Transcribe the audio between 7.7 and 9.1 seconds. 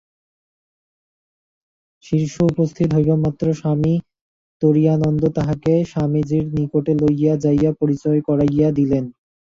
পরিচয় করাইয়া দিলেন।